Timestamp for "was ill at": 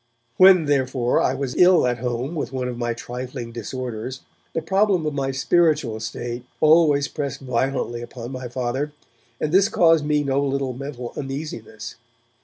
1.35-1.99